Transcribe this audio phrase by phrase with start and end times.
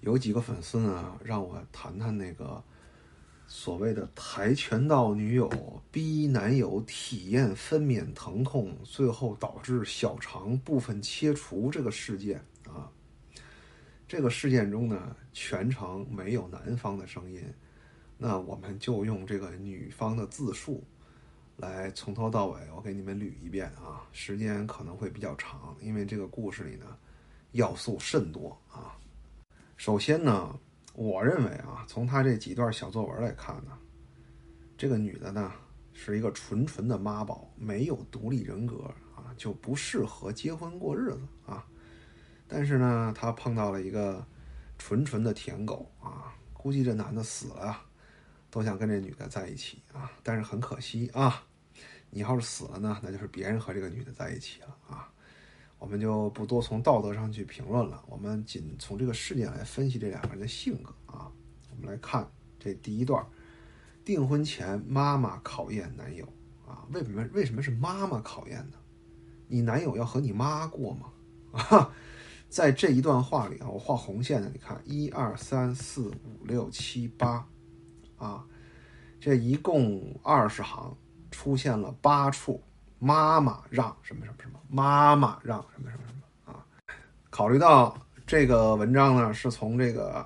[0.00, 2.62] 有几个粉丝呢，让我谈谈那个
[3.46, 5.50] 所谓的跆拳道女友
[5.90, 12.90] 逼男友体验分娩疼痛，最后导致小肠部分切除这个事件啊。
[14.08, 17.42] 这个事件中呢，全程没有男方的声音，
[18.16, 20.82] 那我们就用这个女方的自述
[21.56, 24.08] 来从头到尾，我给你们捋一遍啊。
[24.12, 26.86] 时间可能会比较长，因为这个故事里呢
[27.52, 28.96] 要素甚多啊。
[29.80, 30.60] 首先呢，
[30.92, 33.72] 我认为啊，从他这几段小作文来看呢，
[34.76, 35.50] 这个女的呢
[35.94, 41.66] 是一个纯纯的妈宝，没有独立人格啊，就不适合结婚过日子啊。
[42.46, 44.22] 但是呢，她碰到了一个
[44.76, 47.80] 纯纯的舔狗啊，估计这男的死了
[48.50, 50.12] 都想跟这女的在一起啊。
[50.22, 51.42] 但是很可惜啊，
[52.10, 55.10] 你要是死了呢，那就是别人和这个女的在一起了啊。
[55.80, 61.32] 我们就不多从道德上去评论了，我们仅从这个事件来分析这两个人的性格啊。
[61.70, 63.26] 我们来看这第一段：
[64.04, 66.24] 订婚前妈妈考验男友
[66.68, 68.76] 啊，为什么为什么是妈妈考验呢？
[69.48, 71.12] 你男友要和你妈过吗？
[71.52, 71.90] 啊，
[72.50, 77.48] 在这一段话里啊，我画红线的，你看一二三四五六七八
[78.18, 78.46] 啊，
[79.18, 80.94] 这一共二十行，
[81.30, 82.62] 出现了八处。
[83.00, 86.62] 妈妈让什么什么什么，妈妈让什么什么什么啊！
[87.30, 90.24] 考虑到这个文章呢是从这个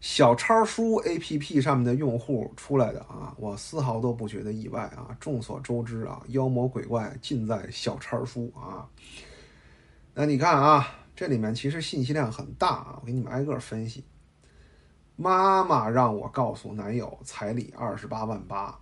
[0.00, 5.16] 小抄书 APP 上面的用户出来的啊，我丝毫都不觉得意外啊。
[5.20, 8.84] 众所周知啊，妖魔鬼怪尽在小抄书啊。
[10.12, 14.04] 那你看啊，这里面其实信息量很大啊，我给你们挨个分析。
[15.14, 18.76] 妈妈让我告诉男友，彩礼二十八万八。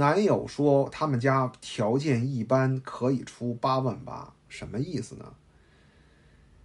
[0.00, 5.34] 男友说他们家条件一般，可以出八万八，什么意思呢？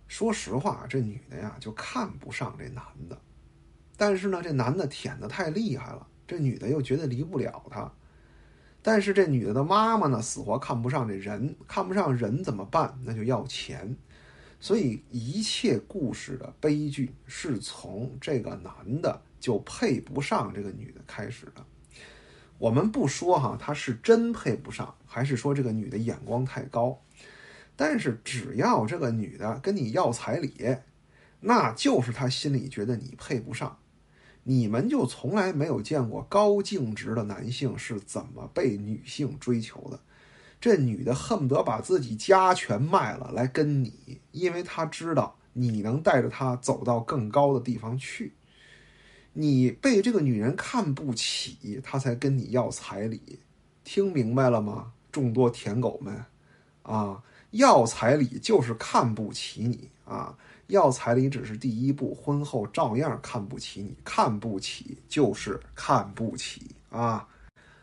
[0.07, 3.19] 说实话，这女的呀就看不上这男的，
[3.97, 7.91] 但是呢，这男的舔的太厉害了，这女的又觉得离不了他。
[8.81, 12.97] 但是这女的的妈妈呢，死活看不上这人，看不上人怎么办？
[13.03, 13.97] 那就要钱。
[14.61, 21.65] 所以一切故事的悲剧是从这个男的就配不上这个女的开始的。
[22.57, 27.01] 我们不说哈，他是真配不上，还是说这个女的眼光太高？
[27.75, 30.77] 但是只要这个女的跟你要彩礼，
[31.41, 33.77] 那就是他心里觉得你配不上。
[34.43, 39.99] 你们就从来没有见过高净值的男性是怎么被女性追求的？
[40.61, 48.33] 这女的恨不得把自己家全卖了来跟你，因为她知道你能带着她走到更高的地方去。
[49.37, 53.21] 你被这个女人看不起，她才跟你要彩礼，
[53.83, 54.93] 听明白了吗？
[55.11, 56.23] 众多舔狗们，
[56.83, 60.33] 啊，要彩礼就是看不起你啊！
[60.67, 67.27] 要彩礼只是第一步，婚后照样看不起你，看不起就是看不起啊！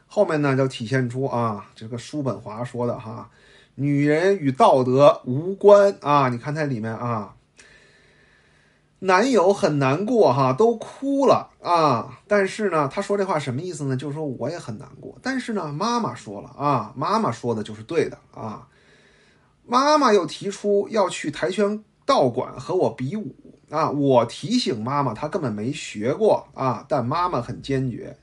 [0.06, 3.30] 后面呢，就体现出啊，这个叔本华说的哈，
[3.74, 6.30] 女人与道德无关啊！
[6.30, 7.34] 你看它里面啊。
[9.04, 12.20] 男友很难过哈，都哭了啊！
[12.28, 13.96] 但是呢，他说这话什么意思呢？
[13.96, 15.18] 就是说我也很难过。
[15.20, 18.68] 但是呢，妈妈说了啊，妈妈说的就是对的啊。
[19.66, 23.34] 妈妈又提出要去跆拳道馆和我比武
[23.70, 23.90] 啊。
[23.90, 28.16] 我提醒妈妈，她根本没学过啊，但妈妈很坚决，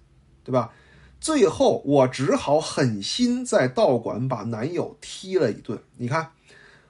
[0.45, 0.71] 对吧？
[1.19, 5.77] 最后我只好狠心在道馆把男友踢了一顿。
[5.97, 6.31] 你看。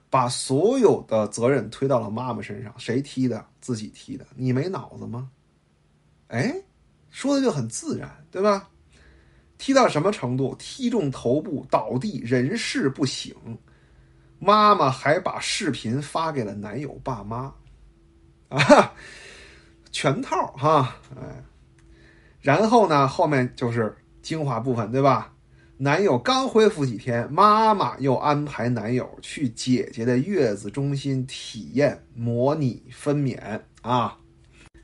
[0.10, 3.46] 把所有的责任推到了妈妈身上，谁踢的？
[3.62, 4.26] 自己踢的。
[4.36, 5.30] 你没脑子吗？
[6.28, 6.56] 哎，
[7.10, 8.70] 说的就很自然，对吧？
[9.58, 10.56] 踢到什么程度？
[10.58, 13.36] 踢中头部，倒地，人事不省。
[14.40, 17.54] 妈妈还把视频发给了男友爸妈，
[18.48, 18.94] 啊，
[19.92, 21.44] 全套哈，哎，
[22.40, 25.34] 然后呢，后面就是精华部分，对吧？
[25.82, 33.40] 男友刚恢复几天，妈妈又安排男友去姐姐的月子中心体验模拟分娩
[33.82, 34.18] 啊。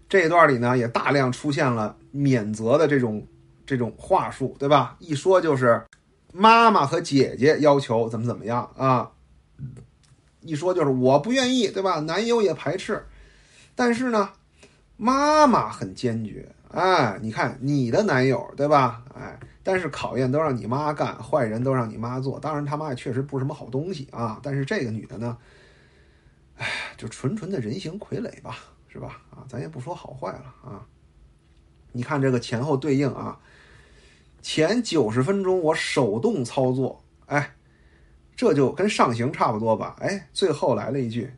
[0.07, 3.27] 这一段里呢，也大量出现了免责的这种
[3.65, 4.95] 这种话术，对吧？
[4.99, 5.83] 一说就是
[6.31, 9.11] 妈妈和姐姐要求怎么怎么样啊，
[10.43, 11.99] 一说就是我不愿意，对吧？
[11.99, 13.05] 男友也排斥，
[13.75, 14.29] 但是呢，
[14.97, 16.47] 妈妈很坚决。
[16.69, 19.03] 哎，你看你的男友，对吧？
[19.13, 19.39] 哎。
[19.67, 22.39] 但是考验都让你妈干，坏人都让你妈做。
[22.39, 24.39] 当然他妈也确实不是什么好东西啊。
[24.43, 25.35] 但是这个女的呢，
[26.57, 29.19] 哎，就纯纯的人形傀儡吧，是吧？
[29.31, 30.85] 啊，咱也不说好坏了啊。
[31.91, 33.39] 你看这个前后对应啊，
[34.43, 37.55] 前九十分钟我手动操作，哎，
[38.35, 39.95] 这就跟上行差不多吧？
[39.99, 41.33] 哎，最后来了一句，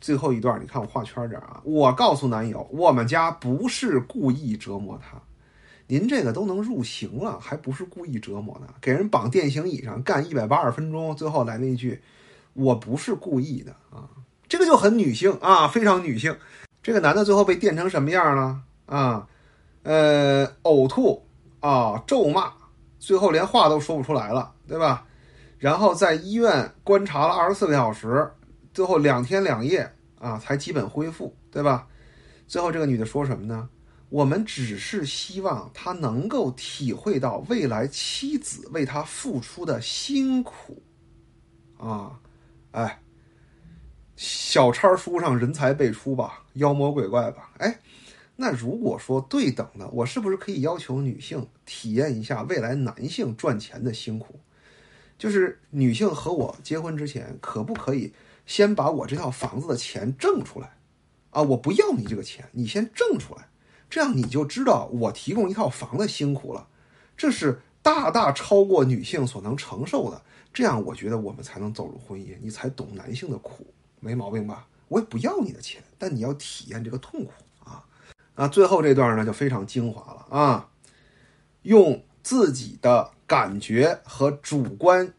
[0.00, 1.60] 最后一段，你看我画圈这儿啊。
[1.64, 5.20] 我告诉男友，我们家不是故意折磨他。
[5.86, 8.72] 您这个都能入刑了，还不是故意折磨的？
[8.80, 12.00] 给人绑电刑椅上干一百八十分钟，最后来那一句
[12.54, 14.08] “我不是故意的”啊，
[14.48, 16.36] 这个就很女性啊，非常女性。
[16.82, 19.26] 这个男的最后被电成什么样了啊？
[19.82, 21.26] 呃，呕吐
[21.58, 22.52] 啊，咒骂，
[22.98, 25.04] 最后连话都说不出来了，对吧？
[25.58, 28.30] 然后在医院观察了二十四个小时，
[28.72, 31.86] 最后两天两夜啊才基本恢复，对吧？
[32.46, 33.68] 最后这个女的说什么呢？
[34.08, 40.82] 我们只是希望他能够体会到未来妻子为他付出的辛苦，
[41.78, 42.18] 啊，
[42.72, 43.00] 哎，
[44.16, 47.78] 小叉书上人才辈出吧，妖魔鬼怪吧，哎，
[48.34, 54.40] 那如果说对等的，我是不是可以要求女性体验一下未来男性赚钱的辛苦？
[55.16, 58.12] 就是女性和我结婚之前，可不可以
[58.50, 60.72] 先把我这套房子的钱挣出来？
[61.30, 63.46] 啊，我不要你这个钱，你先挣出来。
[63.88, 66.66] 这样你就知道我提供一套房的辛苦了，
[67.16, 70.20] 这是大大超过女性所能承受的。
[70.52, 74.66] 这样我觉得我们才能走入婚姻，你才懂男性的苦，没毛病吧？
[74.88, 77.30] 我也不要你的钱，但你要体验这个痛苦
[77.64, 77.84] 啊！
[78.34, 80.68] 啊，最后这段呢就非常精华了啊，
[81.62, 85.14] 用自己的感觉和主观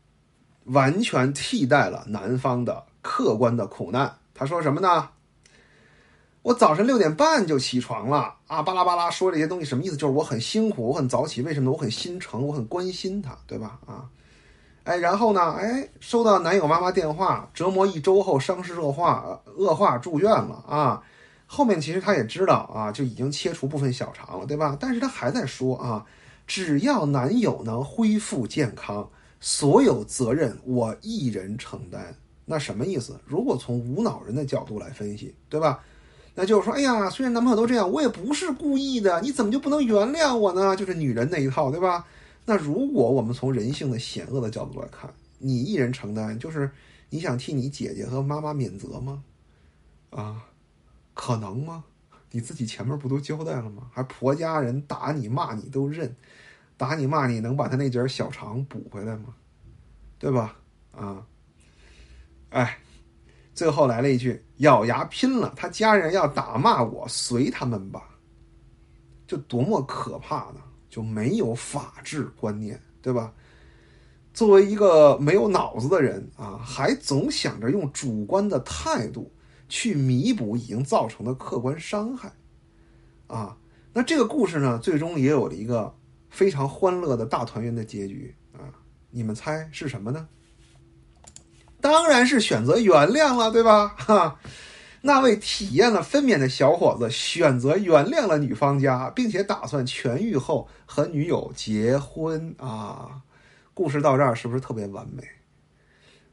[0.65, 4.17] 完全替代了男方的客观的苦难。
[4.33, 5.09] 他说什么呢？
[6.43, 9.95] 我早晨六点半就起床了啊，巴拉巴拉说这些东西什么意思？
[9.95, 11.71] 就是我很辛苦，我很早起，为什么呢？
[11.71, 13.79] 我很心疼，我很关心他，对吧？
[13.85, 14.09] 啊，
[14.83, 15.51] 哎，然后呢？
[15.51, 21.03] 哎，收到男友妈妈电话，折磨一周后伤势恶化，恶化住院了啊。
[21.45, 24.75] 后面其实他也知道啊，就已经切除部分小肠了，对吧？
[24.79, 26.03] 但是他还在说啊，
[26.47, 29.07] 只要男友能恢复健康，
[29.39, 32.15] 所有责任我一人承担。
[32.51, 33.17] 那什么意思？
[33.25, 35.81] 如果从无脑人的角度来分析，对吧？
[36.35, 40.75] 那就是说，哎呀，虽然男朋友都这样，我也不是故意的，你怎么就不能原谅我呢？
[40.75, 42.05] 就是女人那一套，对吧？
[42.45, 45.09] 那如果我们从人性的险恶的角度来看，
[45.39, 46.69] 你一人承担，就是
[47.09, 49.23] 你想替你姐姐和妈妈免责吗？
[50.09, 50.47] 啊，
[51.13, 51.85] 可能吗？
[52.31, 53.89] 你自己前面不都交代了吗？
[53.93, 56.15] 还婆家人打你骂你都认，
[56.77, 59.35] 打你骂你能把他那截小肠补回来吗？
[60.17, 60.55] 对吧？
[60.93, 61.25] 啊，
[62.51, 62.77] 哎。
[63.53, 68.17] 最后来了一句：“咬牙拼了，他家人要打骂我，随他们吧。”
[69.27, 70.61] 就多么可怕呢？
[70.89, 73.33] 就没有法治观念，对吧？
[74.33, 79.29] 作为一个没有脑子的人啊，还总想着用主观的态度
[79.67, 82.31] 去弥补已经造成的客观伤害，
[83.27, 83.57] 啊，
[83.93, 85.93] 那这个故事呢，最终也有了一个
[86.29, 88.71] 非常欢乐的大团圆的结局啊！
[89.09, 90.27] 你们猜是什么呢？
[91.81, 93.95] 当然是选择原谅了，对吧？
[93.97, 94.39] 哈，
[95.01, 103.21] 那位体验了分娩的小伙子选择原谅了女方家，并且打算痊愈后和女友结婚啊。
[103.73, 105.23] 故事到这儿是不是特别完美？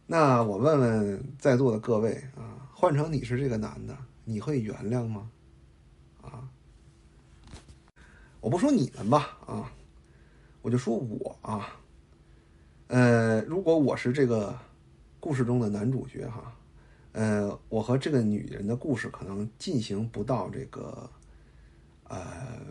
[0.06, 5.30] 那我问问在座的各位啊，换成你是这个男的，你会原谅吗？
[6.22, 6.44] 啊，
[8.40, 9.72] 我不说你们吧，啊，
[10.60, 11.68] 我就说我啊，
[12.88, 14.54] 呃，如果我是这个。
[15.20, 16.56] 故事中的男主角哈，
[17.12, 21.10] 呃，我和这个女人的故事可能进行不到这个，
[22.04, 22.62] 呃，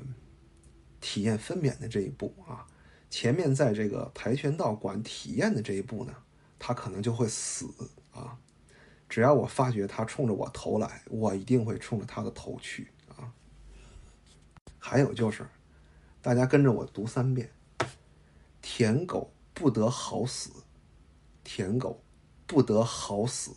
[1.01, 2.65] 体验分娩的这一步啊。
[3.09, 6.13] 前面在这个跆拳道馆体验的这一步呢，
[6.57, 7.67] 他可能就会死
[8.13, 8.37] 啊。
[9.09, 13.31] 只要我发觉他冲着我头来，我一定会冲着他的头去啊。
[14.79, 15.47] 还有就是，
[16.21, 17.49] 大家跟着我读三遍：
[18.61, 20.51] 舔狗不得好死，
[21.43, 22.01] 舔狗。
[22.47, 23.51] 不得好死，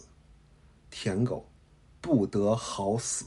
[0.90, 1.46] 舔狗，
[2.00, 3.24] 不得好死。